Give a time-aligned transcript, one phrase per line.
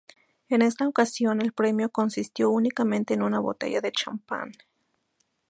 [0.49, 4.51] En esta ocasión el premio consistió, únicamente en una botella de champán.